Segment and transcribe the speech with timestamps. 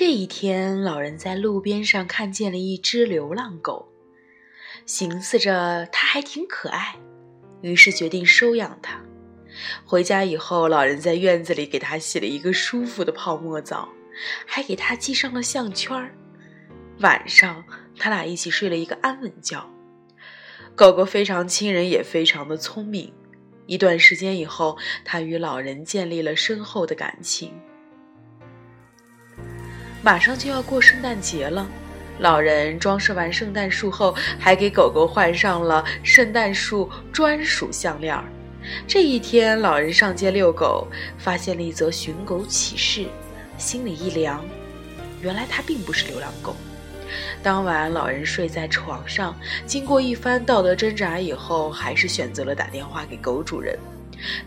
[0.00, 3.88] 这一天，老人在路边上看见了一只流浪狗，
[4.86, 6.94] 寻思着它还挺可爱，
[7.62, 9.00] 于是决定收养它。
[9.84, 13.88] 回家以后，老人在院子里给它洗了一个舒服的泡沫澡，
[14.46, 16.14] 还给它系上了项圈儿。
[17.00, 17.64] 晚上，
[17.98, 19.68] 他俩一起睡了一个安稳觉。
[20.76, 23.12] 狗狗非常亲人，也非常的聪明。
[23.66, 27.52] 一段时间以后，它与老人建立了深厚的感情。
[30.02, 31.68] 马上就要过圣诞节了，
[32.18, 38.16] 老人装饰完圣诞树后，还给狗狗换上了圣诞树专属项链。
[38.86, 43.06] 这一天，老人上街遛狗，发现了一则寻狗启事，
[43.56, 44.44] 心里一凉，
[45.20, 46.54] 原来它并不是流浪狗。
[47.42, 53.78] 当晚，老人睡在床上，经过一番道德挣扎以后，还是选择了打电话给狗主人。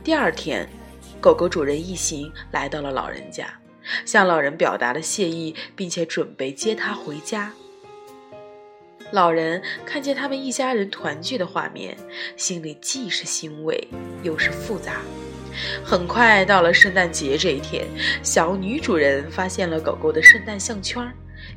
[0.04, 0.70] 第二天，
[1.20, 3.48] 狗狗主人一行来到了老人家，
[4.06, 7.54] 向老人表达了谢意，并且准备接他回家。
[9.12, 11.98] 老人看见他们一家人团聚的画面，
[12.38, 13.88] 心里既是欣慰，
[14.24, 15.02] 又是复杂。
[15.84, 17.86] 很快到了圣诞节这一天，
[18.24, 21.06] 小女主人发现了狗狗的圣诞项圈。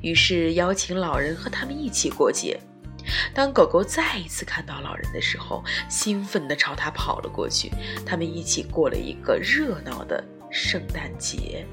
[0.00, 2.58] 于是邀请老人和他们一起过节。
[3.32, 7.70] 当狗狗再一次看到老人的时候，兴奋地朝他跑了过去。
[8.05, 11.64] 他们一起过了一个热闹的圣诞节。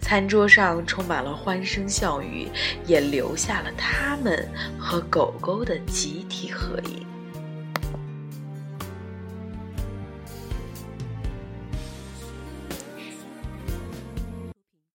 [0.00, 2.48] 餐桌上充满了欢声笑语，
[2.86, 4.48] 也留下了他们
[4.78, 7.06] 和狗狗的集体合影。